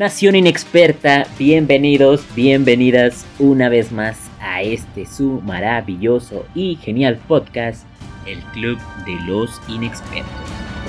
[0.00, 7.84] Nación Inexperta, bienvenidos, bienvenidas una vez más a este su maravilloso y genial podcast,
[8.26, 10.32] el Club de los Inexpertos.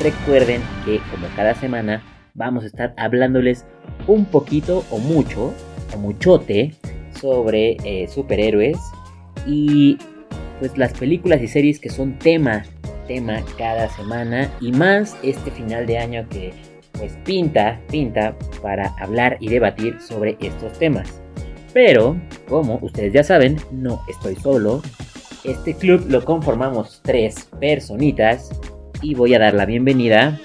[0.02, 2.02] Recuerden que como cada semana
[2.36, 3.66] vamos a estar hablándoles
[4.08, 5.54] un poquito o mucho
[5.94, 6.74] o muchote
[7.20, 8.78] sobre eh, superhéroes
[9.46, 9.98] y
[10.60, 12.64] pues las películas y series que son tema,
[13.08, 19.38] tema cada semana y más este final de año que pues pinta, pinta para hablar
[19.40, 21.22] y debatir sobre estos temas.
[21.74, 24.82] Pero, como ustedes ya saben, no estoy solo.
[25.44, 28.50] Este club lo conformamos tres personitas
[29.02, 30.40] y voy a dar la bienvenida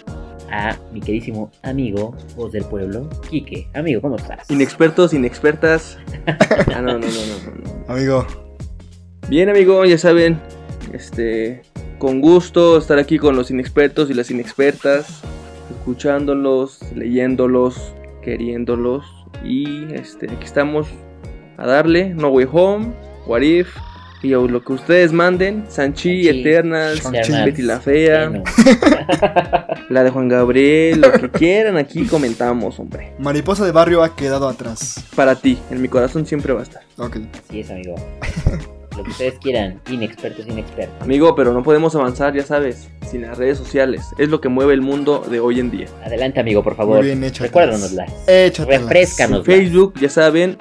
[0.50, 3.68] a mi queridísimo amigo, voz del pueblo, Quique.
[3.74, 4.50] Amigo, ¿cómo estás?
[4.50, 5.98] Inexpertos, inexpertas.
[6.26, 8.26] ah, no, no, no, no, Amigo.
[9.28, 10.40] Bien, amigo, ya saben,
[10.92, 11.62] este,
[11.98, 15.22] con gusto estar aquí con los inexpertos y las inexpertas,
[15.86, 19.04] escuchándolos, leyéndolos, queriéndolos
[19.44, 20.88] y este, aquí estamos
[21.58, 22.92] a darle No Way Home,
[23.28, 23.68] What If,
[24.20, 28.42] y lo que ustedes manden, Sanchi, Sanchi, Eternals, Eternals, Betty la Fea, Bueno,
[29.88, 33.12] la de Juan Gabriel, lo que quieran aquí comentamos, hombre.
[33.20, 35.04] Mariposa de barrio ha quedado atrás.
[35.14, 36.82] Para ti, en mi corazón siempre va a estar.
[36.98, 37.18] Ok.
[37.48, 37.94] así es, amigo.
[38.96, 41.00] Lo que ustedes quieran, inexpertos, inexpertos.
[41.00, 44.02] Amigo, pero no podemos avanzar, ya sabes, sin las redes sociales.
[44.18, 45.86] Es lo que mueve el mundo de hoy en día.
[46.04, 46.98] Adelante, amigo, por favor.
[46.98, 47.50] Muy bien, échatelas.
[47.50, 48.12] Recuérdanoslas.
[48.26, 48.82] Échatelas.
[48.82, 49.38] Refrescanos.
[49.40, 50.56] En Facebook, ya saben,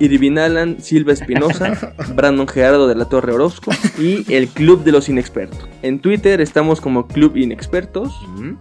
[0.00, 5.08] Irvin Alan Silva Espinosa, Brandon Gerardo de la Torre Orozco y el Club de los
[5.08, 5.68] Inexpertos.
[5.82, 8.12] En Twitter estamos como Club Inexpertos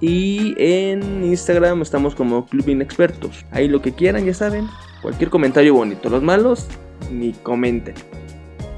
[0.02, 3.45] y en Instagram estamos como Club Inexpertos.
[3.52, 4.67] Ahí lo que quieran, ya saben,
[5.02, 6.09] cualquier comentario bonito.
[6.09, 6.67] Los malos,
[7.11, 7.95] ni comenten.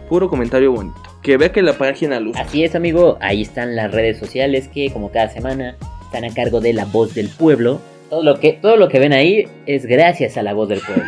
[0.09, 0.95] Puro comentario bonito.
[1.21, 2.35] Que vea que la página luz.
[2.37, 3.17] Así es, amigo.
[3.21, 7.13] Ahí están las redes sociales que, como cada semana, están a cargo de la voz
[7.13, 7.79] del pueblo.
[8.09, 11.03] Todo lo que, todo lo que ven ahí es gracias a la voz del pueblo.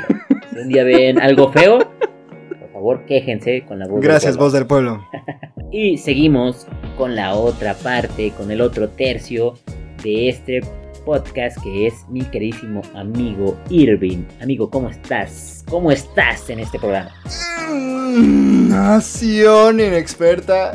[0.53, 1.79] Si un día ven algo feo,
[2.59, 4.45] por favor, quéjense con la voz Gracias, del pueblo.
[4.45, 5.07] voz del pueblo.
[5.73, 6.67] Y seguimos
[6.97, 9.53] con la otra parte, con el otro tercio
[10.03, 10.59] de este
[11.05, 14.23] podcast que es mi queridísimo amigo Irving.
[14.41, 15.63] Amigo, ¿cómo estás?
[15.69, 17.11] ¿Cómo estás en este programa?
[17.69, 20.73] Mm, Nación inexperta.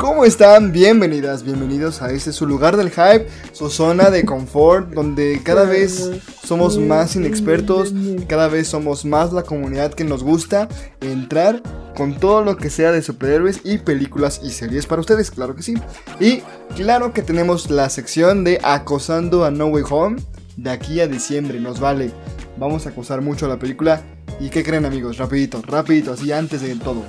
[0.00, 0.72] ¿Cómo están?
[0.72, 6.10] Bienvenidas, bienvenidos a este su lugar del hype, su zona de confort, donde cada vez
[6.42, 7.92] somos más inexpertos,
[8.26, 10.68] cada vez somos más la comunidad que nos gusta
[11.02, 11.62] entrar
[11.94, 15.62] con todo lo que sea de superhéroes y películas y series para ustedes, claro que
[15.62, 15.74] sí.
[16.18, 16.40] Y
[16.76, 20.22] claro que tenemos la sección de acosando a No Way Home
[20.56, 22.10] de aquí a diciembre, nos vale.
[22.56, 24.00] Vamos a acosar mucho a la película.
[24.40, 25.18] ¿Y qué creen amigos?
[25.18, 27.04] Rapidito, rapidito, así antes de todo.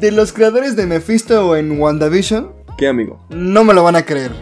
[0.00, 3.24] De los creadores de Mephisto en WandaVision, ¿Qué amigo?
[3.28, 4.32] no me lo van a creer.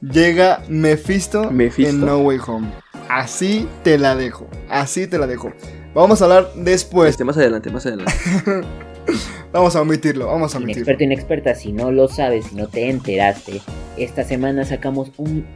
[0.00, 1.90] Llega Mephisto, Mephisto.
[1.90, 2.68] en No Way Home.
[3.08, 4.48] Así te la dejo.
[4.68, 5.52] Así te la dejo.
[5.94, 7.10] Vamos a hablar después.
[7.10, 8.12] Este, más adelante, más adelante.
[9.52, 10.26] Vamos a omitirlo.
[10.26, 10.80] Vamos a omitirlo.
[10.82, 13.60] Inexperto, inexperta, si no lo sabes, si no te enteraste,
[13.96, 15.46] esta semana sacamos un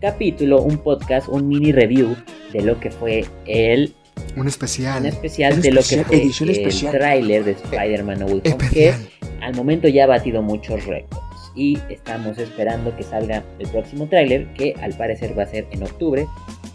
[0.00, 2.14] capítulo, un podcast, un mini review
[2.52, 3.94] de lo que fue el
[4.36, 5.02] Un especial.
[5.02, 6.92] un especial de lo que fue edición el especial.
[6.92, 8.94] tráiler de Spider-Man No Way Home, que
[9.40, 11.22] al momento ya ha batido muchos récords
[11.54, 15.82] y estamos esperando que salga el próximo tráiler que al parecer va a ser en
[15.82, 16.26] octubre.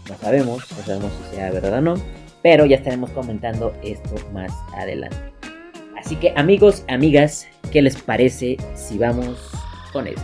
[0.08, 1.94] No sabemos, no sabemos si sea verdad o no,
[2.42, 5.16] pero ya estaremos comentando esto más adelante.
[5.98, 9.50] Así que amigos, amigas, ¿qué les parece si vamos
[9.92, 10.22] con esto?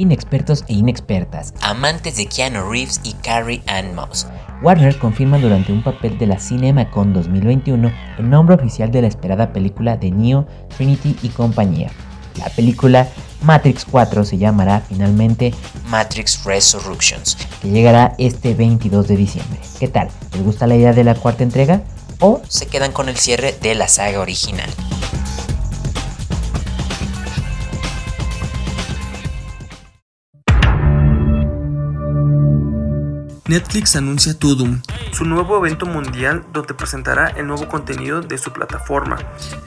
[0.00, 4.26] Inexpertos e inexpertas, amantes de Keanu Reeves y Carrie Ann Moss.
[4.62, 9.52] Warner confirma durante un papel de la CinemaCon 2021 el nombre oficial de la esperada
[9.52, 11.90] película de Neo, Trinity y compañía.
[12.38, 13.08] La película
[13.42, 15.52] Matrix 4 se llamará finalmente
[15.90, 19.60] Matrix Resurrections, que llegará este 22 de diciembre.
[19.78, 20.08] ¿Qué tal?
[20.32, 21.82] ¿Les gusta la idea de la cuarta entrega?
[22.20, 24.70] ¿O se quedan con el cierre de la saga original?
[33.50, 34.80] Netflix anuncia Tudum,
[35.10, 39.18] su nuevo evento mundial donde presentará el nuevo contenido de su plataforma.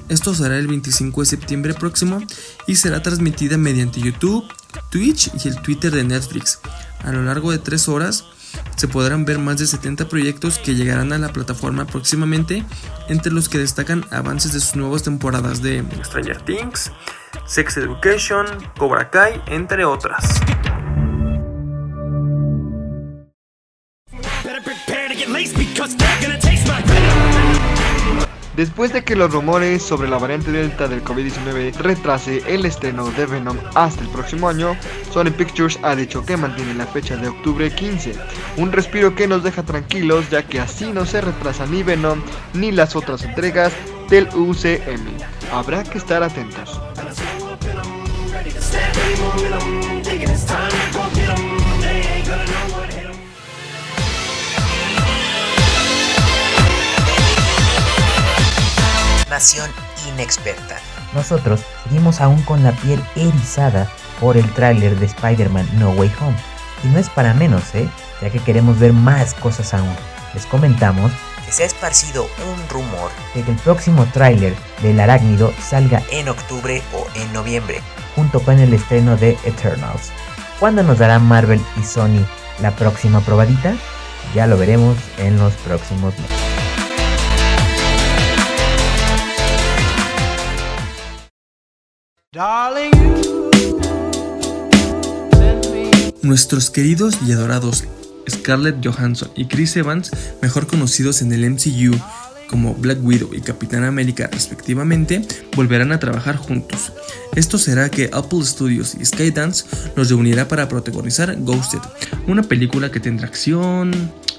[0.08, 2.22] Esto será el 25 de septiembre próximo
[2.66, 4.46] y será transmitida mediante YouTube,
[4.90, 6.62] Twitch y el Twitter de Netflix.
[7.04, 8.24] A lo largo de tres horas
[8.78, 12.64] se podrán ver más de 70 proyectos que llegarán a la plataforma próximamente,
[13.10, 16.90] entre los que destacan avances de sus nuevas temporadas de Stranger Things,
[17.46, 18.46] Sex Education,
[18.78, 20.40] Cobra Kai, entre otras.
[28.56, 33.26] Después de que los rumores sobre la variante Delta del COVID-19 retrase el estreno de
[33.26, 34.78] Venom hasta el próximo año,
[35.12, 38.14] Sony Pictures ha dicho que mantiene la fecha de octubre 15,
[38.58, 42.22] un respiro que nos deja tranquilos ya que así no se retrasa ni Venom
[42.54, 43.74] ni las otras entregas
[44.10, 45.08] del UCM.
[45.52, 46.80] Habrá que estar atentos.
[60.10, 60.78] Inexperta.
[61.14, 63.90] Nosotros seguimos aún con la piel erizada
[64.20, 66.38] por el tráiler de Spider-Man No Way Home.
[66.84, 67.90] Y no es para menos, ¿eh?
[68.22, 69.96] Ya que queremos ver más cosas aún.
[70.36, 71.12] Les comentamos
[71.46, 76.30] que se ha esparcido un rumor de que el próximo tráiler del arácnido salga en
[76.30, 77.82] octubre o en noviembre,
[78.16, 80.12] junto con el estreno de Eternals.
[80.60, 82.24] ¿Cuándo nos dará Marvel y Sony
[82.62, 83.74] la próxima probadita?
[84.36, 86.53] Ya lo veremos en los próximos meses.
[96.24, 97.84] Nuestros queridos y adorados
[98.28, 100.10] Scarlett Johansson y Chris Evans,
[100.42, 101.96] mejor conocidos en el MCU
[102.54, 106.94] como Black Widow y Capitán América respectivamente, volverán a trabajar juntos.
[107.36, 109.66] Esto será que Apple Studios y Skydance
[109.96, 111.80] los reunirá para protagonizar Ghosted,
[112.28, 113.92] una película que tendrá acción,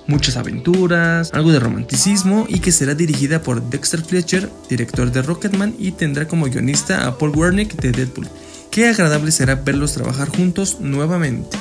[0.07, 5.75] muchas aventuras, algo de romanticismo y que será dirigida por Dexter Fletcher, director de Rocketman
[5.77, 8.29] y tendrá como guionista a Paul Wernick de Deadpool.
[8.71, 11.57] Qué agradable será verlos trabajar juntos nuevamente.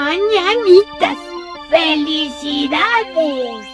[0.00, 1.18] Mañanitas.
[1.68, 3.66] ¡Felicidades!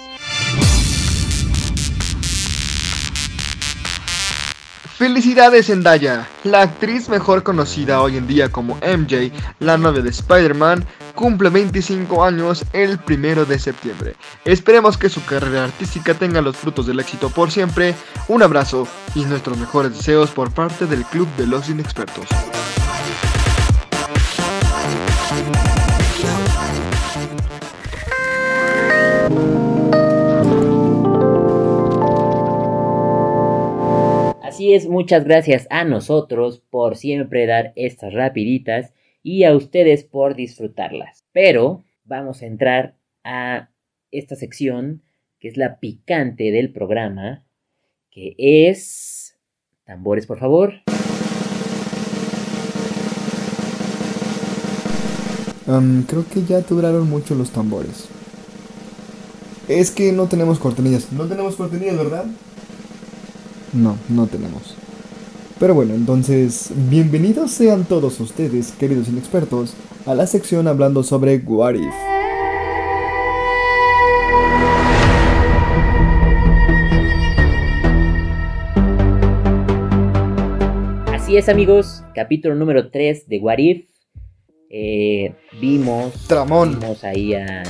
[4.98, 9.30] Felicidades Zendaya, la actriz mejor conocida hoy en día como MJ,
[9.60, 10.84] la novia de Spider-Man,
[11.14, 14.16] cumple 25 años el primero de septiembre.
[14.44, 17.94] Esperemos que su carrera artística tenga los frutos del éxito por siempre.
[18.26, 22.26] Un abrazo y nuestros mejores deseos por parte del Club de los Inexpertos.
[34.56, 40.34] Así es, muchas gracias a nosotros por siempre dar estas rapiditas y a ustedes por
[40.34, 41.26] disfrutarlas.
[41.32, 43.68] Pero vamos a entrar a
[44.10, 45.02] esta sección
[45.38, 47.44] que es la picante del programa,
[48.10, 49.36] que es...
[49.84, 50.72] Tambores, por favor.
[55.66, 58.08] Creo que ya duraron mucho los tambores.
[59.68, 61.12] Es que no tenemos cortinillas.
[61.12, 62.24] No tenemos cortinillas, ¿verdad?
[63.76, 64.74] No, no tenemos.
[65.60, 69.74] Pero bueno, entonces, bienvenidos sean todos ustedes, queridos inexpertos,
[70.06, 71.94] a la sección hablando sobre What If.
[81.12, 83.88] Así es amigos, capítulo número 3 de What If.
[84.70, 86.80] Eh, vimos, Tramón.
[86.80, 87.62] vimos ahí a...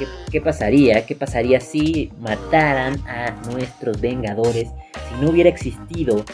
[0.00, 1.06] ¿qué, ¿Qué pasaría?
[1.06, 4.68] ¿Qué pasaría si mataran a nuestros Vengadores?
[5.12, 6.24] Si no hubiera existido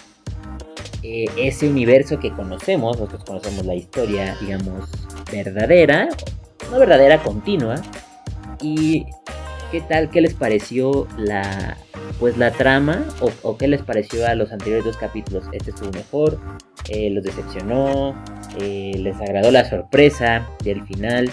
[1.03, 4.89] eh, ese universo que conocemos, nosotros conocemos la historia, digamos,
[5.31, 6.09] verdadera,
[6.71, 7.77] no verdadera, continua.
[8.61, 9.07] ¿Y
[9.71, 10.11] qué tal?
[10.11, 11.77] ¿Qué les pareció la,
[12.19, 13.05] pues la trama?
[13.21, 15.45] ¿O, o qué les pareció a los anteriores dos capítulos?
[15.53, 16.41] ¿Este estuvo mejor?
[16.89, 18.15] Eh, ¿Los decepcionó?
[18.61, 21.31] Eh, ¿Les agradó la sorpresa del final?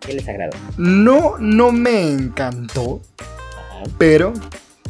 [0.00, 0.56] ¿Qué les agradó?
[0.78, 3.84] No, no me encantó, Ajá.
[3.98, 4.32] pero,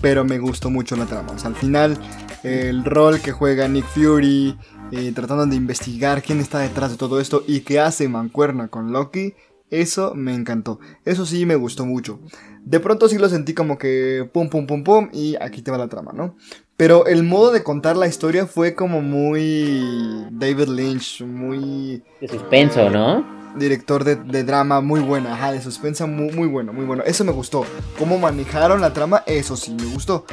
[0.01, 1.33] pero me gustó mucho la trama.
[1.33, 1.99] O sea, al final,
[2.43, 4.57] el rol que juega Nick Fury,
[4.93, 8.93] eh, tratando de investigar quién está detrás de todo esto y que hace mancuerna con
[8.93, 9.35] Loki,
[9.71, 10.81] eso me encantó.
[11.05, 12.19] Eso sí me gustó mucho.
[12.65, 15.79] De pronto sí lo sentí como que pum, pum, pum, pum, y aquí te va
[15.79, 16.37] la trama, ¿no?
[16.77, 22.91] Pero el modo de contar la historia fue como muy David Lynch, muy De suspenso,
[22.91, 23.40] ¿no?
[23.57, 27.03] Director de, de drama muy buena, ajá, de suspensa muy, muy bueno, muy bueno.
[27.05, 27.65] Eso me gustó.
[27.99, 30.25] Cómo manejaron la trama, eso sí me gustó.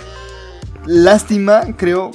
[0.86, 2.12] Lástima, creo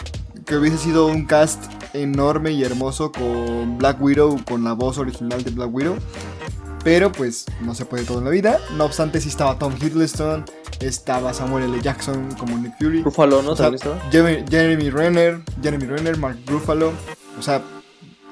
[0.46, 1.62] que hubiese sido un cast
[1.94, 5.96] enorme y hermoso con Black Widow, con la voz original de Black Widow.
[6.84, 8.58] Pero pues no se puede todo en la vida.
[8.76, 10.44] No obstante, sí estaba Tom Hiddleston,
[10.80, 11.80] estaba Samuel L.
[11.80, 13.02] Jackson como Nick Fury.
[13.02, 13.52] Ruffalo, ¿no?
[13.52, 13.70] O sea,
[14.10, 16.92] Jeremy Renner, Jeremy Renner, Mark Ruffalo.
[17.38, 17.62] O sea,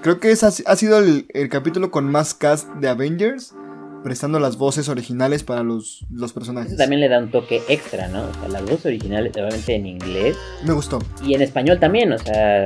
[0.03, 3.55] creo que ese ha, sido el, el capítulo con más cast de Avengers,
[4.03, 6.73] prestando las voces originales para los, los personajes.
[6.73, 8.23] Eso también le da un toque extra, ¿no?
[8.23, 10.99] O sea, las voces originales, obviamente en inglés Me gustó.
[11.23, 12.65] y en español también, o sea,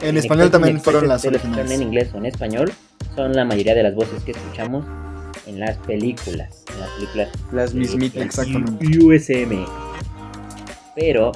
[0.00, 1.80] En español también fueron las son en originales.
[1.80, 2.72] inglés o en español,
[3.14, 4.86] son la mayoría de las voces que escuchamos
[5.46, 6.64] en las películas.
[6.72, 8.22] En las películas Las mismitas.
[8.24, 8.86] Exactamente.
[9.04, 9.66] USM.
[10.96, 11.32] Pero,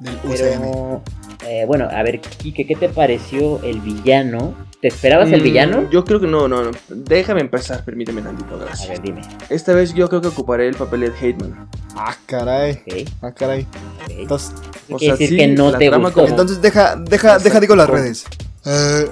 [0.00, 0.30] Del UCM.
[0.30, 1.02] pero
[1.48, 4.54] eh, bueno, a ver, Kike, ¿qué te pareció el villano?
[4.80, 5.90] ¿Te esperabas el Mm, villano?
[5.90, 6.70] Yo creo que no, no, no.
[6.88, 8.88] Déjame empezar, permíteme tantito, A gracias.
[8.88, 9.22] ver, dime.
[9.48, 11.68] Esta vez yo creo que ocuparé el papel de Hateman.
[11.96, 12.82] Ah, caray.
[13.22, 13.66] Ah, caray.
[14.10, 14.52] Entonces,
[14.90, 16.20] O sea, decir sí, que no la te trama gustó.
[16.20, 18.02] como- entonces deja, deja, deja digo las Exacto.
[18.02, 18.24] redes.
[18.66, 19.08] Eh,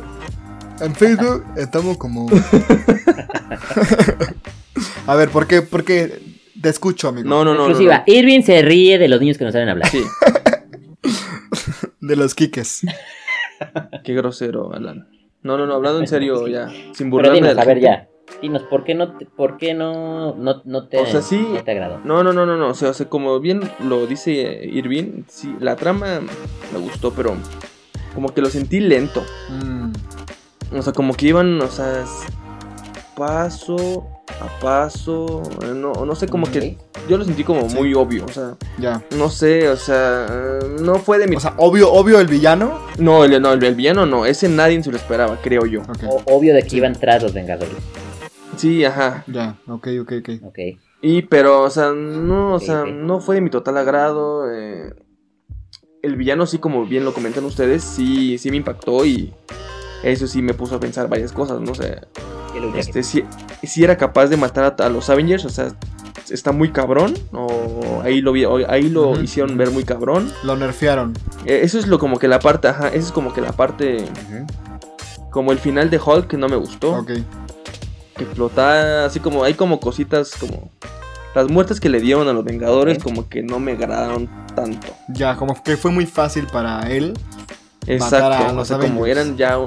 [0.85, 2.29] en Facebook estamos como.
[5.07, 5.63] A ver, ¿por qué?
[5.63, 6.21] ¿Por qué?
[6.61, 7.29] Te escucho, amigo.
[7.29, 7.59] No, no, no.
[7.61, 8.05] no, Exclusiva.
[8.07, 8.13] no.
[8.13, 9.89] Irving se ríe de los niños que no saben hablar.
[9.91, 10.03] Sí,
[12.07, 12.83] De los quiques.
[14.05, 15.09] qué grosero, Alan.
[15.43, 16.69] No, no, no, hablando en serio, ya.
[16.69, 18.09] Sin Pero burlarme dinos, de la a ver ya.
[18.41, 21.47] Dinos, ¿por qué no te, por qué no, no, no te, O sea, sí.
[21.53, 22.01] no te agradó?
[22.05, 22.69] No, no, no, no, no.
[22.69, 24.33] O sea, o sea, como bien lo dice
[24.65, 26.21] Irving, sí, la trama
[26.73, 27.37] me gustó, pero
[28.15, 29.23] como que lo sentí lento.
[29.51, 29.93] Mm,
[30.79, 32.05] O sea, como que iban, o sea,
[33.17, 34.07] paso
[34.41, 35.43] a paso.
[35.63, 36.77] eh, No, no sé, como que
[37.09, 37.77] yo lo sentí como Sí.
[37.77, 38.25] muy obvio.
[38.25, 39.03] O sea, ya.
[39.17, 41.37] no sé, o sea, no fue de mi.
[41.37, 42.79] O sea, obvio, obvio el villano.
[42.99, 44.27] no, el, no, el, el villano no.
[44.27, 45.83] Ese nadie se lo esperaba, creo yo.
[46.27, 46.77] Obvio de que Sí.
[46.79, 47.75] iban tras los Vengadores.
[48.57, 49.25] Sí, ajá.
[49.27, 50.29] Ya, ok, ok, ok.
[50.45, 50.59] Ok.
[51.03, 54.51] Y pero, o sea, no, o sea, no fue de mi total agrado.
[54.53, 54.95] eh,
[56.03, 59.33] el villano sí, como bien lo comentan ustedes, sí, sí me impactó y
[60.03, 61.99] eso sí me puso a pensar varias cosas, no sé.
[62.77, 63.25] Este, si,
[63.63, 65.69] si era capaz de matar a, a los Avengers, o sea,
[66.31, 70.33] está muy cabrón, o ahí lo, vi- o ahí lo hicieron ver muy cabrón.
[70.43, 71.15] Lo nerfearon.
[71.45, 74.05] Eh, eso es lo como que la parte, ajá, eso es como que la parte,
[75.31, 76.95] como el final de Hulk que no me gustó.
[76.99, 77.11] Ok.
[78.17, 80.71] que explotaba, así como hay como cositas como
[81.35, 84.87] las muertes que le dieron a los Vengadores como que no me agradaron tanto.
[85.09, 87.19] Ya, como que fue muy fácil para él.
[87.89, 89.59] Exacto, a o los sea, como eran ya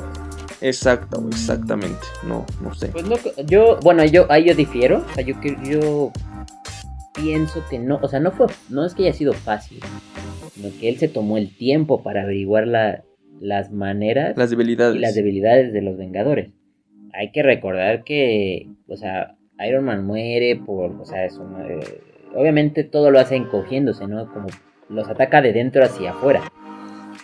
[0.61, 1.99] exacto, exactamente.
[2.27, 2.87] No, no sé.
[2.87, 5.03] Pues no, yo, bueno, yo, ahí yo difiero.
[5.09, 6.11] O sea, yo, yo
[7.13, 9.79] pienso que no, o sea, no fue, no es que haya sido fácil,
[10.53, 13.03] sino que él se tomó el tiempo para averiguar la-
[13.39, 14.95] las maneras Las debilidades.
[14.95, 16.49] y las debilidades de los Vengadores.
[17.13, 19.35] Hay que recordar que, o sea,
[19.67, 21.79] Iron Man muere por, o sea, eso, no, eh,
[22.35, 24.31] obviamente todo lo hace encogiéndose, ¿no?
[24.31, 24.47] Como
[24.89, 26.41] los ataca de dentro hacia afuera.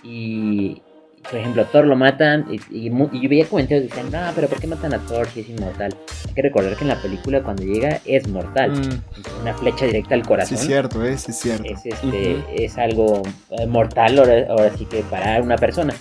[0.03, 0.81] Y,
[1.29, 4.59] por ejemplo, Thor lo matan y, y, yo veía comentarios que decían, no, pero ¿por
[4.59, 5.95] qué matan a Thor si es inmortal?
[6.27, 8.71] Hay que recordar que en la película cuando llega es mortal.
[8.71, 10.57] Mm, Una flecha directa al sí, corazón.
[10.57, 11.63] es cierto, eh, sí, es cierto.
[11.63, 15.93] es, este, es algo eh, mortal ahora, ahora sí que para una persona.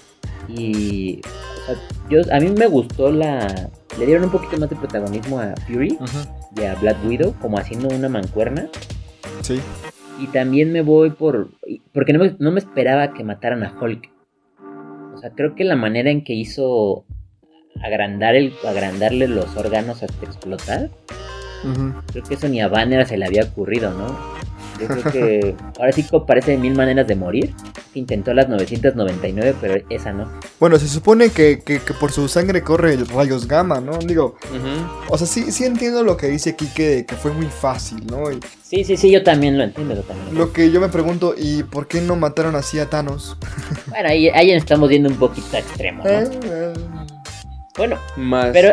[0.49, 1.21] Y
[1.62, 1.76] o sea,
[2.11, 3.71] yo, a mí me gustó la...
[3.99, 6.19] Le dieron un poquito más de protagonismo a Fury Ujú,
[6.57, 8.69] y a Black Widow como haciendo una mancuerna.
[9.43, 9.61] Sí.
[10.19, 11.50] Y también me voy por...
[11.93, 14.09] Porque no me, no me esperaba que mataran a Hulk.
[15.23, 17.05] O sea, creo que la manera en que hizo
[17.81, 20.91] agrandar el, agrandarle los órganos hasta explotar,
[22.11, 24.19] creo que eso ni a Banner se le había ocurrido, ¿no?
[24.82, 27.54] Yo creo que ahora sí parece mil maneras de morir.
[27.94, 30.30] Intentó las 999, pero esa no.
[30.58, 33.98] Bueno, se supone que, que, que por su sangre corre rayos gamma, ¿no?
[33.98, 34.36] Digo,
[35.08, 38.30] o sea, sí, sí entiendo lo que dice aquí que, que fue muy fácil, ¿no?
[38.30, 39.94] Y Sí, sí, sí, yo también lo entiendo.
[39.94, 43.36] Yo también lo que yo me pregunto, ¿y por qué no mataron así a Thanos?
[43.88, 46.10] Bueno, ahí, ahí estamos viendo un poquito extremo, ¿no?
[46.10, 46.72] Eh, eh,
[47.76, 48.48] Bueno, Más.
[48.52, 48.72] pero,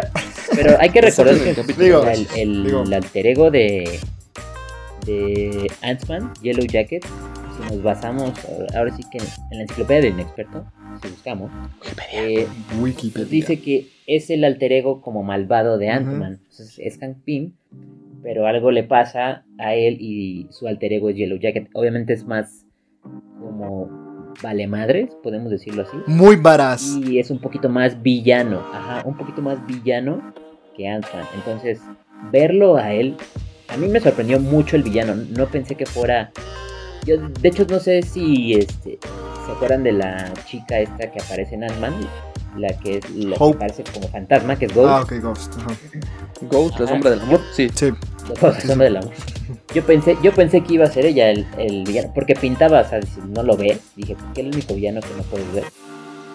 [0.55, 2.83] pero hay que recordar que el el, el- digo.
[2.83, 3.99] el alter ego de,
[5.09, 8.33] de Ant-Man, Yellow Jacket, si nos basamos,
[8.75, 10.65] ahora sí que en la enciclopedia del inexperto,
[11.01, 11.51] si buscamos,
[12.13, 12.47] eh,
[12.79, 13.27] Wikipedia.
[13.27, 15.89] dice que es el alter ego como malvado de.
[15.89, 16.39] Ant-Man.
[16.41, 17.53] Entonces, es Hank Pym,
[18.21, 21.69] pero algo le pasa a él y su alter ego es Yellow Jacket.
[21.73, 22.65] Obviamente es más
[23.39, 23.89] como
[24.43, 25.97] vale madres, podemos decirlo así.
[26.07, 26.97] Muy varaz.
[26.97, 30.33] Y es un poquito más villano, ajá, un poquito más villano
[30.75, 31.25] que Ant-Man.
[31.35, 31.81] Entonces,
[32.31, 33.15] verlo a él,
[33.69, 35.15] a mí me sorprendió mucho el villano.
[35.15, 36.31] No pensé que fuera.
[37.05, 38.99] Yo, de hecho, no sé si este,
[39.45, 41.93] se acuerdan de la chica esta que aparece en Ant-Man,
[42.57, 44.89] la que es la que aparece como fantasma, que es Ghost.
[44.89, 45.53] Ah, ok, Ghost.
[45.59, 45.69] ajá.
[46.41, 46.93] Ghost, la Ajá.
[46.93, 47.41] sombra del amor.
[47.53, 47.69] Sí.
[47.73, 47.91] Sí.
[48.41, 49.11] Ghost, sombra del amor.
[49.73, 52.87] Yo pensé, yo pensé que iba a ser ella el, el villano, porque pintaba, o
[52.89, 55.63] sea, si no lo ves, dije, ¿por qué el único villano que no puedes ver?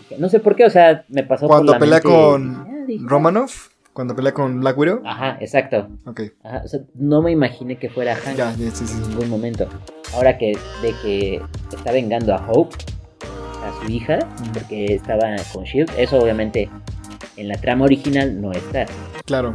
[0.08, 2.54] Dije, No sé por qué, o sea, me pasó Cuando por la pelea mente- con
[2.56, 5.00] Ah, dije, Romanoff, cuando pelea con Black Widow.
[5.06, 5.88] Ajá, exacto.
[6.04, 8.92] Ok, Ajá, o sea, no me imaginé que fuera Hank ya, ya, sí, sí.
[9.02, 9.66] en ningún momento.
[10.12, 11.40] Ahora que de que
[11.74, 12.76] está vengando a Hope,
[13.62, 14.18] a su hija,
[14.52, 16.68] porque estaba con Shield, eso obviamente
[17.36, 18.84] en la trama original no está.
[19.24, 19.54] Claro.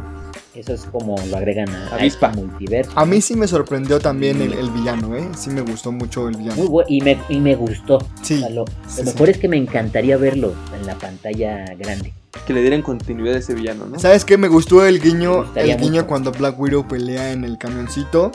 [0.52, 2.90] Eso es como lo agregan a, a este multiverso.
[2.96, 5.28] A mí sí me sorprendió también el, el villano, ¿eh?
[5.36, 6.56] Sí me gustó mucho el villano.
[6.56, 7.98] Muy bu- y, me, y me gustó.
[8.22, 9.30] Sí, O sea, lo, lo sí, mejor sí.
[9.32, 12.12] es que me encantaría verlo en la pantalla grande.
[12.46, 13.98] Que le dieran continuidad a ese villano, ¿no?
[13.98, 14.38] ¿Sabes qué?
[14.38, 16.06] Me gustó el guiño, el guiño mucho.
[16.06, 18.30] cuando Black Widow pelea en el camioncito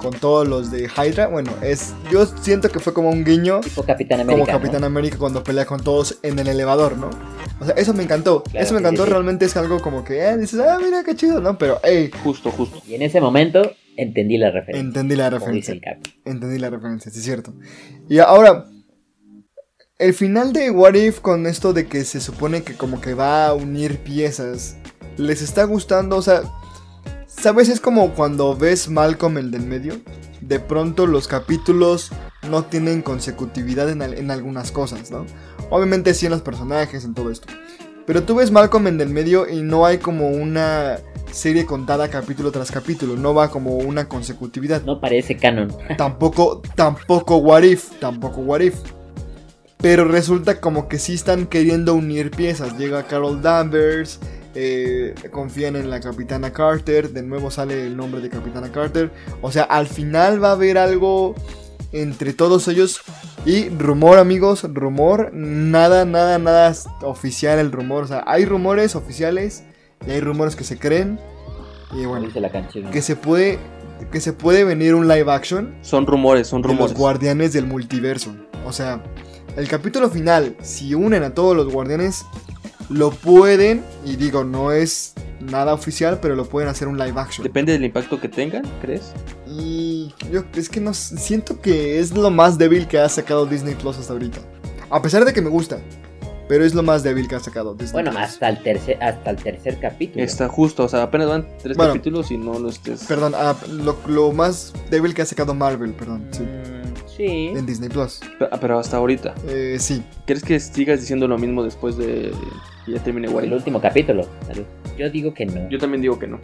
[0.00, 1.28] con todos los de Hydra.
[1.28, 4.44] Bueno, es yo siento que fue como un guiño Tipo Capitán América.
[4.44, 4.86] como Capitán ¿no?
[4.86, 7.10] América cuando pelea con todos en el elevador, ¿no?
[7.60, 8.42] O sea, eso me encantó.
[8.44, 9.12] Claro, eso me encantó, sí, sí.
[9.12, 11.58] realmente es algo como que eh, dices, ah, mira qué chido, ¿no?
[11.58, 12.80] Pero, hey, Justo, justo.
[12.88, 14.80] Y en ese momento entendí la referencia.
[14.80, 16.12] entendí la como dice referencia.
[16.24, 17.52] Entendí la referencia, sí es cierto.
[18.08, 18.66] Y ahora,
[20.02, 23.46] el final de What If con esto de que se supone que como que va
[23.46, 24.76] a unir piezas,
[25.16, 26.16] ¿les está gustando?
[26.16, 26.42] O sea,
[27.26, 27.68] ¿sabes?
[27.68, 29.94] Es como cuando ves Malcolm el del medio.
[30.40, 32.10] De pronto los capítulos
[32.50, 35.24] no tienen consecutividad en, al- en algunas cosas, ¿no?
[35.70, 37.46] Obviamente sí en los personajes, en todo esto.
[38.04, 40.98] Pero tú ves Malcolm en del medio y no hay como una
[41.30, 43.16] serie contada capítulo tras capítulo.
[43.16, 45.72] No va como una consecutividad No parece canon.
[45.96, 48.74] tampoco, tampoco What If, tampoco What If.
[49.82, 52.78] Pero resulta como que sí están queriendo unir piezas.
[52.78, 54.20] Llega Carol Danvers,
[54.54, 59.10] eh, confían en la Capitana Carter, de nuevo sale el nombre de Capitana Carter.
[59.42, 61.34] O sea, al final va a haber algo
[61.90, 63.00] entre todos ellos.
[63.44, 66.72] Y rumor, amigos, rumor, nada, nada, nada
[67.02, 68.04] oficial el rumor.
[68.04, 69.64] O sea, hay rumores oficiales
[70.06, 71.18] y hay rumores que se creen.
[71.92, 72.50] Y bueno, la
[72.90, 73.58] que se puede,
[74.10, 76.96] que se puede venir un live action Son rumores, son de los rumores.
[76.96, 78.34] guardianes del multiverso.
[78.64, 79.02] O sea,
[79.56, 82.24] el capítulo final, si unen a todos los guardianes,
[82.88, 87.42] lo pueden, y digo, no es nada oficial, pero lo pueden hacer un live action.
[87.44, 89.12] Depende del impacto que tengan, ¿crees?
[89.46, 93.74] Y yo es que no siento que es lo más débil que ha sacado Disney
[93.74, 94.40] Plus hasta ahorita.
[94.90, 95.78] A pesar de que me gusta,
[96.48, 98.22] pero es lo más débil que ha sacado Disney Bueno, Plus.
[98.22, 100.24] hasta el tercer, hasta el tercer capítulo.
[100.24, 101.92] Está justo, o sea, apenas van tres Bueno.
[101.94, 103.04] capítulos y no lo estés.
[103.04, 106.81] Perdón, ah, lo, lo más débil que ha sacado Marvel, perdón, sí, Mm, sí.
[107.18, 108.20] En Disney Plus.
[108.38, 109.34] Pe- Pero hasta ahorita.
[109.48, 112.32] Eh, sí, ¿Crees que sigas diciendo lo mismo después de
[112.86, 114.26] que ya termine What El último capítulo.
[114.98, 115.68] Yo digo que no.
[115.68, 116.38] Yo también digo que no.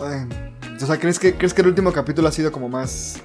[0.00, 0.26] Ay,
[0.82, 3.22] o sea, ¿crees que, ¿crees que el último capítulo ha sido como más...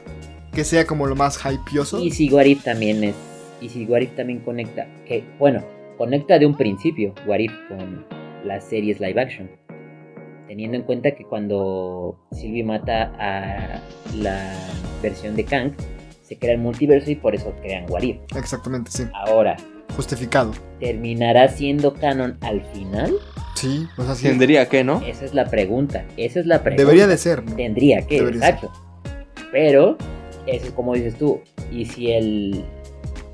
[0.54, 2.00] que sea como lo más hypeoso?
[2.00, 3.16] Y si Warif también es.
[3.62, 4.86] Y si Warif también conecta.
[5.08, 5.64] Que, bueno,
[5.98, 8.06] conecta de un principio Warif con
[8.46, 9.50] las series live action.
[10.48, 13.82] Teniendo en cuenta que cuando Sylvie mata a
[14.16, 14.54] la
[15.02, 15.72] versión de Kang,
[16.28, 18.18] se crea el multiverso y por eso crean Warif.
[18.36, 19.04] Exactamente, sí.
[19.14, 19.56] Ahora,
[19.96, 20.52] Justificado.
[20.80, 23.14] ¿terminará siendo canon al final?
[23.56, 24.24] Sí, o sea, sí.
[24.28, 25.02] Tendría que, ¿no?
[25.06, 26.06] Esa es la pregunta.
[26.18, 26.84] Esa es la pregunta.
[26.84, 27.56] Debería de ser, ¿no?
[27.56, 28.72] Tendría que, Debería exacto.
[29.52, 29.98] Pero,
[30.46, 31.40] eso es como dices tú.
[31.72, 32.64] Y si el.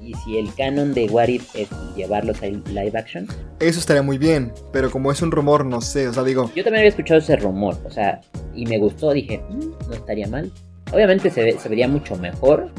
[0.01, 3.25] Y si el canon de What If es llevarlos a live action.
[3.59, 6.63] Eso estaría muy bien, pero como es un rumor, no sé, o sea, digo, Yo
[6.63, 7.77] también había escuchado ese rumor.
[7.85, 8.19] O sea,
[8.53, 9.11] y me gustó.
[9.13, 10.51] Dije, "Mm, no estaría mal.
[10.93, 12.69] Obviamente se, ve- se vería mucho mejor.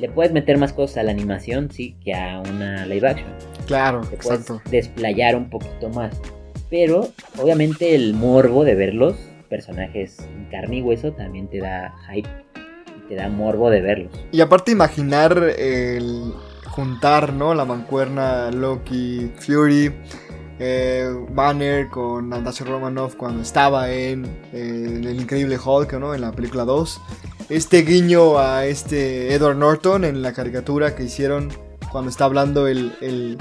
[0.00, 3.28] Le puedes meter más cosas a la animación, sí, que a una live action.
[3.66, 4.60] claro, Te puedes exacto.
[4.70, 6.20] desplayar un poquito más.
[6.68, 7.08] Pero,
[7.40, 9.14] obviamente, el morbo de verlos,
[9.48, 12.28] personajes en carne y hueso, también te da hype.
[13.08, 14.12] Te da morbo de verlos.
[14.32, 16.32] Y aparte imaginar el
[16.66, 17.54] juntar, ¿no?
[17.54, 19.94] La mancuerna Loki, Fury,
[20.66, 26.14] eh, Banner con Natasha Romanoff cuando estaba en El Increíble Hulk, ¿no?
[26.14, 27.00] En la película 2.
[27.50, 31.52] Este guiño a este Edward Norton en la caricatura que hicieron
[31.92, 33.36] cuando está hablando el...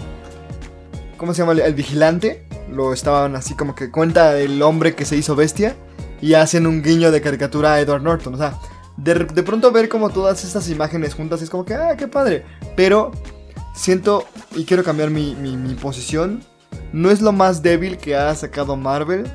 [1.16, 1.54] ¿Cómo se llama?
[1.54, 2.46] El, vigilante.
[2.70, 5.78] Lo estaban así como que cuenta el hombre que se hizo bestia.
[6.22, 8.34] Y hacen un guiño de caricatura a Edward Norton.
[8.34, 8.60] O sea,
[8.98, 12.44] de, de pronto ver como todas estas imágenes juntas es como que, ah, qué padre.
[12.76, 13.12] Pero
[13.74, 16.44] siento, y quiero cambiar mi posición,
[16.94, 19.26] no es lo más débil que ha sacado Marvel,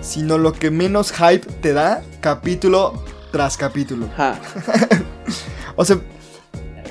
[0.00, 2.92] sino lo que menos hype te da capítulo
[3.32, 4.08] tras capítulo.
[4.16, 4.38] Ja.
[5.76, 5.96] O sea,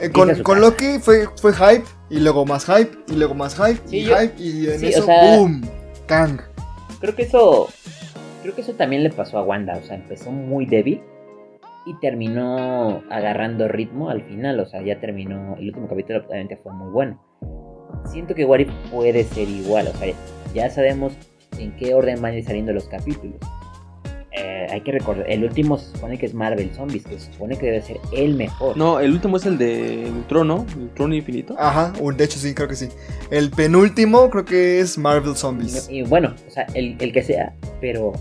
[0.01, 0.59] eh, con, con casa.
[0.59, 4.17] Loki fue, fue hype, y luego más hype, y luego más hype, Sí, y yo-
[4.17, 5.61] hype, y en sí, o eso, sea- ¡boom!
[6.05, 6.41] Kang.
[6.99, 7.69] Creo que eso.
[8.41, 9.77] Creo que eso también le pasó a Wanda.
[9.81, 11.01] O sea, empezó muy débil.
[11.85, 14.59] Y terminó agarrando ritmo al final.
[14.59, 15.55] O sea, ya terminó.
[15.57, 17.23] El último capítulo obviamente fue muy bueno.
[18.11, 19.87] Siento que What If puede ser igual.
[19.93, 20.13] O sea,
[20.53, 21.13] ya sabemos
[21.57, 23.35] en qué orden van a ir saliendo los capítulos.
[24.35, 25.29] Eh, hay que recordar.
[25.29, 27.03] El último se supone que es Marvel Zombies.
[27.05, 28.75] Que se supone que debe ser el mejor.
[28.75, 30.65] No, el último es el de Ultron, ¿no?
[30.75, 31.55] Ultron infinito.
[31.59, 32.89] Ajá, o de hecho sí, creo que sí.
[33.29, 35.87] El penúltimo creo que es Marvel Zombies.
[35.89, 38.13] Y, y bueno, o sea, el, el que sea, pero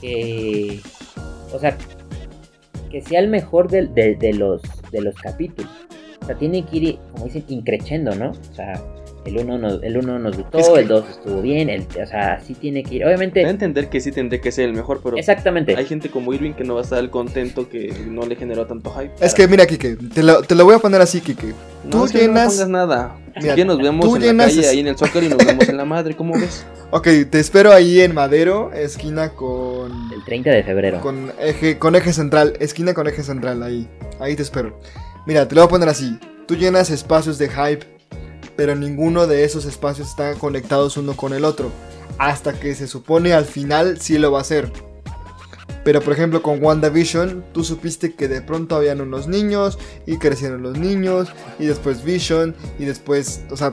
[0.00, 0.80] que.
[1.52, 1.76] O sea,
[2.90, 4.62] que sea el mejor del- de, de los,
[4.92, 5.70] de los capítulos.
[6.24, 8.30] O sea, tiene que ir, como dicen, increchendo, ¿no?
[8.30, 8.80] O sea,
[9.26, 12.06] El 1 nos, el uno nos gustó, Es que- el 2 estuvo bien, el, o
[12.06, 13.00] sea, sí tiene que ir.
[13.00, 15.74] Da a Obviamente, entender que sí tendría que ser el mejor, pero exactamente.
[15.74, 18.90] hay gente como Irving que no va a estar contento que no le generó tanto
[18.90, 19.12] hype.
[19.22, 21.54] Es que mira, Kike, te lo, te lo voy a poner así, Kike.
[21.84, 23.16] No, tú no llenas- pongas nada.
[23.40, 25.28] Mira, ya nos vemos tú en llenas la calle, es- ahí en el soccer y
[25.30, 26.66] nos vemos en la madre, ¿cómo ves?
[26.90, 29.90] Ok, te espero ahí en Madero, esquina con.
[30.12, 31.00] El 30 de febrero.
[31.00, 33.88] Con eje, con eje central, esquina con eje central, ahí.
[34.20, 34.78] Ahí te espero.
[35.26, 36.18] Mira, te lo voy a poner así.
[36.46, 37.86] Tú llenas espacios de hype,
[38.56, 41.70] pero ninguno de esos espacios están conectados uno con el otro.
[42.18, 44.70] Hasta que se supone al final sí lo va a hacer.
[45.82, 50.62] Pero por ejemplo con WandaVision, tú supiste que de pronto habían unos niños y crecieron
[50.62, 53.72] los niños y después Vision y después, o sea,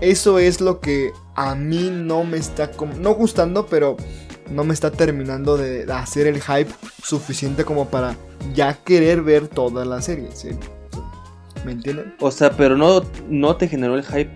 [0.00, 3.96] eso es lo que a mí no me está no gustando, pero
[4.50, 6.72] no me está terminando de hacer el hype
[7.02, 8.16] suficiente como para
[8.54, 10.30] ya querer ver toda la serie.
[10.34, 10.50] ¿sí?
[11.64, 12.14] ¿Me entienden?
[12.20, 14.30] O sea, pero no, no te generó el hype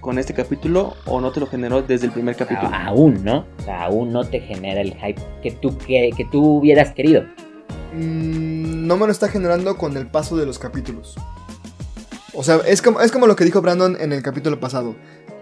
[0.00, 2.68] con este capítulo o no te lo generó desde el primer capítulo.
[2.72, 3.46] A- aún, ¿no?
[3.58, 7.22] O sea, aún no te genera el hype que tú, que, que tú hubieras querido.
[7.94, 11.16] Mm, no me lo está generando con el paso de los capítulos.
[12.34, 14.94] O sea, es como, es como lo que dijo Brandon en el capítulo pasado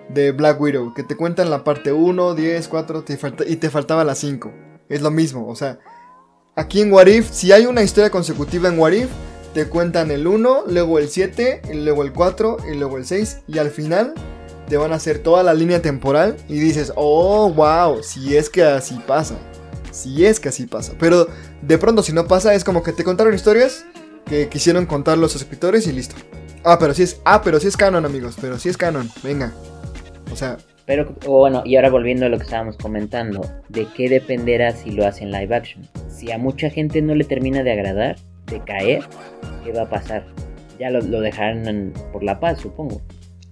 [0.08, 3.68] de Black Widow, que te cuentan la parte 1, 10, 4 te falta- y te
[3.70, 4.52] faltaba la 5.
[4.88, 5.78] Es lo mismo, o sea,
[6.54, 9.08] aquí en What If, si hay una historia consecutiva en What If,
[9.56, 13.44] te cuentan el 1, luego el 7, y luego el 4 y luego el 6
[13.48, 14.12] y al final
[14.68, 18.62] te van a hacer toda la línea temporal y dices, oh, wow, si es que
[18.62, 19.38] así pasa.
[19.92, 20.92] Si es que así pasa.
[20.98, 21.28] Pero
[21.62, 23.86] de pronto si no pasa es como que te contaron historias
[24.26, 26.16] que quisieron contar los escritores y listo.
[26.62, 29.08] Ah, pero sí es, ah, pero sí es canon, amigos, pero sí es canon.
[29.22, 29.54] Venga.
[30.30, 33.40] O sea, Pero bueno, y ahora volviendo a lo que estábamos comentando,
[33.70, 35.88] ¿de qué dependerá si lo hacen live action?
[36.10, 39.04] Si a mucha gente no le termina de agradar, de caer,
[39.64, 40.24] ¿qué va a pasar?
[40.78, 43.00] Ya lo, lo dejarán en- por la paz, supongo.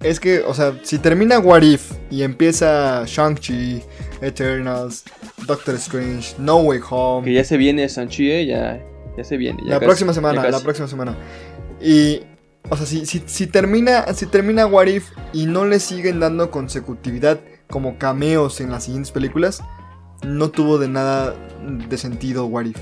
[0.03, 3.83] es que, o sea, si termina What If y empieza Shang-Chi,
[4.21, 5.05] Eternals,
[5.47, 7.25] Doctor Strange, No Way Home.
[7.25, 8.45] Que ya se viene Sanchi, ¿eh?
[8.47, 8.79] ya,
[9.17, 9.59] ya se viene.
[9.65, 11.17] ya la casi, próxima ya semana, la próxima semana.
[11.81, 12.21] Y,
[12.69, 16.51] o sea, si, si, si termina, si termina What If y no le siguen dando
[16.51, 19.63] consecutividad como cameos en las siguientes películas,
[20.23, 21.35] no tuvo de nada
[21.89, 22.77] de sentido What If.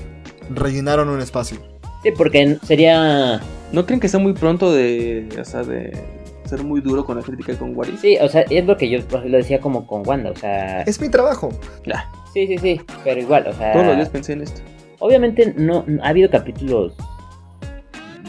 [0.53, 1.57] Rellenaron un espacio.
[2.03, 3.39] Sí, porque sería...
[3.71, 5.97] ¿No creen que está muy pronto de, o sea, de
[6.45, 8.01] ser muy duro con la crítica con What If?
[8.01, 10.81] Sí, o sea, es lo que yo lo decía como con Wanda, o sea...
[10.83, 11.49] Es mi trabajo.
[11.85, 13.71] Ya, Sí, sí, sí, pero igual, o sea...
[13.73, 14.61] todos los días pensé en esto.
[14.99, 16.93] Obviamente no, no- ha habido capítulos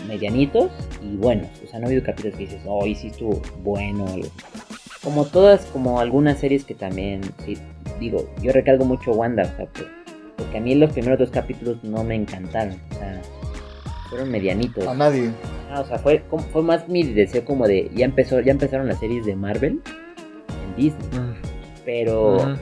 [0.08, 0.70] medianitos
[1.02, 1.48] y buenos.
[1.64, 4.06] O sea, no ha habido capítulos que dices, oh, estuvo bueno.
[4.12, 4.28] algo.
[5.02, 7.58] Como todas, como algunas series que también, sí,
[8.00, 9.88] digo, yo recalco mucho Wanda, o sea, por-
[10.36, 12.76] porque a mí los primeros dos capítulos no me encantaron.
[12.90, 13.22] O sea,
[14.14, 14.86] fueron medianitos.
[14.86, 15.30] A nadie.
[15.70, 18.86] Ah, o sea, fue, como- fue más mi deseo como de, ya empezó, ya empezaron
[18.86, 19.80] las series de Marvel
[20.48, 21.08] en Disney,
[21.84, 22.56] pero Ujú.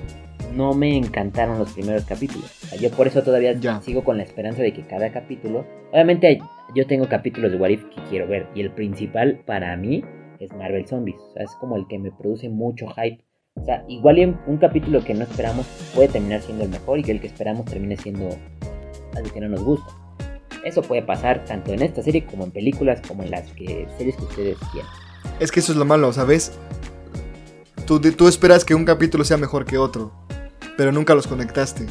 [0.57, 2.51] no me encantaron los primeros capítulos.
[2.65, 3.81] O sea, yo por eso todavía Ya.
[3.83, 5.67] sigo con la esperanza de que cada capítulo.
[5.93, 6.39] Obviamente, hay-
[6.75, 8.47] yo tengo capítulos de What If que quiero ver.
[8.55, 10.03] Y el principal para mí
[10.41, 11.17] es Marvel Zombies.
[11.17, 13.23] O sea, es como el que me produce mucho hype.
[13.61, 17.13] O sea, igual un capítulo que no esperamos puede terminar siendo el mejor y que
[17.13, 18.31] el que esperamos termine siendo
[19.15, 19.93] algo que no nos gusta.
[20.65, 24.17] Eso puede pasar tanto en esta serie como en películas, como en las que, series
[24.17, 24.91] que ustedes quieran.
[25.41, 26.53] Es que eso es lo malo, ¿sabes?
[27.87, 30.13] Tú, tú esperas que un capítulo sea mejor que otro,
[30.77, 31.87] pero nunca los conectaste.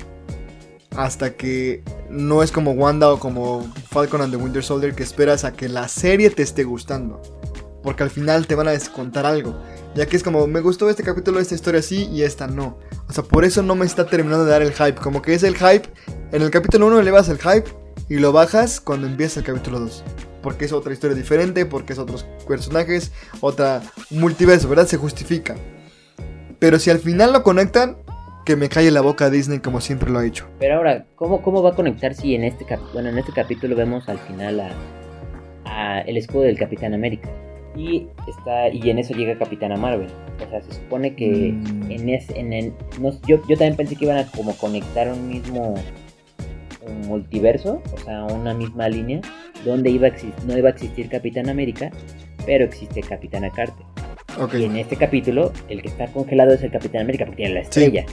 [0.95, 5.43] Hasta que no es como Wanda o como Falcon and the Winter Soldier que esperas
[5.43, 7.21] a que la serie te esté gustando.
[7.83, 9.59] Porque al final te van a descontar algo.
[9.95, 12.77] Ya que es como, me gustó este capítulo, esta historia sí y esta no.
[13.09, 14.95] O sea, por eso no me está terminando de dar el hype.
[14.95, 15.89] Como que es el hype.
[16.31, 17.69] En el capítulo 1 elevas el hype
[18.09, 20.03] y lo bajas cuando empieza el capítulo 2.
[20.41, 23.11] Porque es otra historia diferente, porque es otros personajes,
[23.41, 24.87] otra multiverso, ¿verdad?
[24.87, 25.55] Se justifica.
[26.59, 27.97] Pero si al final lo conectan,
[28.45, 30.47] que me calle la boca Disney como siempre lo ha hecho.
[30.59, 34.09] Pero ahora, ¿cómo, cómo va a conectar si en este, bueno, en este capítulo vemos
[34.09, 34.71] al final a,
[35.65, 37.29] a el escudo del Capitán América?
[37.75, 40.09] Y está y en eso llega Capitana Marvel.
[40.45, 41.91] O sea, se supone que Mm.
[41.91, 45.27] en ese en el- no- yo, yo también pensé que iban a como conectar un
[45.29, 45.75] mismo
[46.81, 49.21] un multiverso, o sea, una misma línea
[49.65, 50.11] donde iba a
[50.45, 51.91] no iba a existir Capitán América,
[52.45, 53.85] pero existe Capitana Carter.
[54.39, 54.55] Ok.
[54.55, 57.59] Y en este capítulo el que está congelado es el Capitán América porque tiene la
[57.61, 58.05] estrella.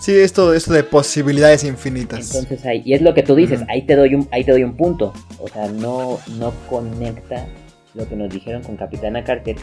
[0.00, 2.34] Sí, esto, esto de posibilidades infinitas.
[2.34, 4.64] Entonces ahí, y es lo que tú dices, ahí te doy un, ahí te doy
[4.64, 5.12] un punto.
[5.38, 7.46] O sea, no, no conecta
[7.94, 9.56] lo que nos dijeron con Capitana Carter,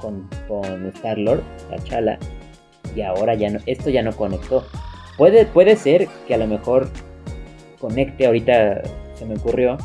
[0.00, 2.18] con, con Star Lord, T'Challa,
[2.94, 4.66] y ahora ya no, esto ya no conectó.
[5.16, 6.88] Puede, puede ser que a lo mejor
[7.80, 8.82] conecte ahorita,
[9.14, 9.78] se me ocurrió,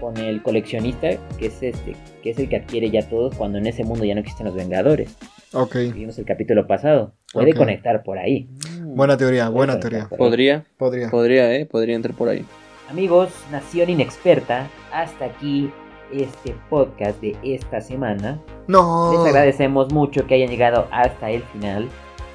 [0.00, 3.66] con el coleccionista, que es este, que es el que adquiere ya todos cuando en
[3.66, 5.16] ese mundo ya no existen los Vengadores.
[5.52, 5.76] Ok.
[5.94, 7.14] Vimos el capítulo pasado.
[7.32, 8.48] Puede conectar por ahí.
[8.80, 10.08] Buena teoría, buena teoría.
[10.08, 11.10] Podría, Podría.
[11.10, 12.44] podría, eh, podría entrar por ahí.
[12.90, 15.70] Amigos, Nación Inexperta, hasta aquí
[16.12, 18.40] este podcast de esta semana.
[18.66, 19.12] No.
[19.12, 21.88] Les agradecemos mucho que hayan llegado hasta el final,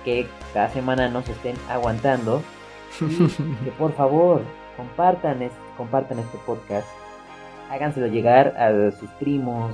[0.05, 2.41] que cada semana nos estén aguantando
[3.01, 4.41] y que por favor
[4.77, 6.87] compartan, es- compartan este podcast,
[7.69, 9.73] háganselo llegar a sus primos,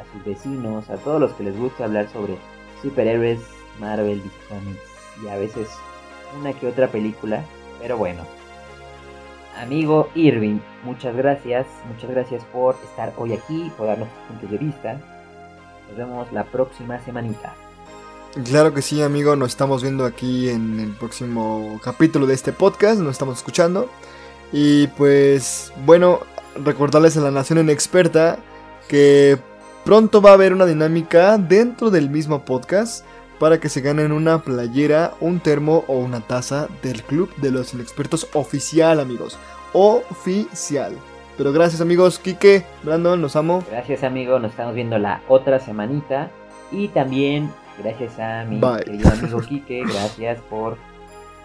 [0.00, 2.38] a sus vecinos, a todos los que les guste hablar sobre
[2.82, 3.40] superhéroes,
[3.80, 4.80] Marvel, DC Comics
[5.24, 5.68] y a veces
[6.40, 7.42] una que otra película,
[7.80, 8.22] pero bueno.
[9.60, 14.58] Amigo Irving, muchas gracias, muchas gracias por estar hoy aquí, por darnos tus puntos de
[14.58, 15.00] vista.
[15.88, 17.54] Nos vemos la próxima semanita.
[18.44, 19.34] Claro que sí, amigo.
[19.34, 23.00] Nos estamos viendo aquí en el próximo capítulo de este podcast.
[23.00, 23.88] Nos estamos escuchando.
[24.52, 26.20] Y pues, bueno,
[26.64, 28.38] recordarles a la Nación Inexperta
[28.88, 29.38] que
[29.84, 33.04] pronto va a haber una dinámica dentro del mismo podcast
[33.38, 37.74] para que se ganen una playera, un termo o una taza del Club de los
[37.74, 39.38] Inexpertos oficial, amigos.
[39.72, 40.94] Oficial.
[41.36, 42.18] Pero gracias, amigos.
[42.18, 43.62] Quique, Brandon, los amo.
[43.70, 46.30] Gracias amigo, nos estamos viendo la otra semanita.
[46.72, 48.84] Y también gracias a mi Bye.
[48.84, 50.76] querido amigo Quique, gracias por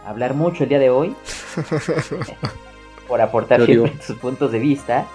[0.05, 1.15] hablar mucho el día de hoy.
[3.11, 5.05] por aportar siempre tus puntos de vista.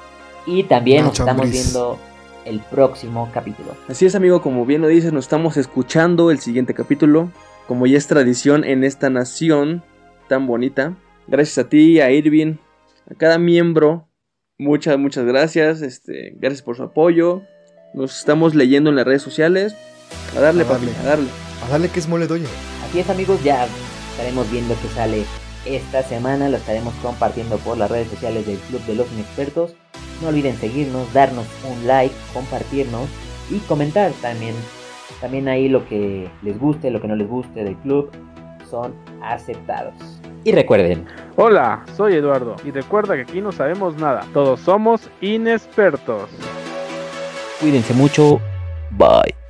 [0.44, 1.98] Y también nos estamos viendo
[2.44, 3.74] el próximo capítulo.
[3.88, 7.30] Así es, amigo, como bien lo dices, nos estamos escuchando el siguiente capítulo,
[7.66, 9.82] como ya es tradición en esta nación
[10.28, 10.94] tan bonita.
[11.26, 12.56] Gracias a ti, a Irving,
[13.10, 14.06] a cada miembro.
[14.58, 15.80] Muchas, muchas gracias.
[15.80, 17.44] Este, gracias por su apoyo.
[17.94, 19.74] Nos estamos leyendo en las redes sociales.
[20.36, 21.00] A darle, A papi, darle.
[21.00, 21.28] a darle.
[21.66, 22.46] A darle que es mole doya.
[22.86, 23.66] Así es amigos, ya
[24.10, 25.24] estaremos viendo que sale
[25.66, 29.74] esta semana, lo estaremos compartiendo por las redes sociales del Club de los Inexpertos.
[30.22, 33.08] No olviden seguirnos, darnos un like, compartirnos
[33.50, 34.54] y comentar también.
[35.20, 38.10] También ahí lo que les guste, lo que no les guste del club
[38.68, 39.94] son aceptados.
[40.44, 46.30] Y recuerden, Hola, soy Eduardo y recuerda que aquí no sabemos nada, todos somos inexpertos.
[47.60, 48.40] cuídense mucho.
[48.92, 49.45] Bye.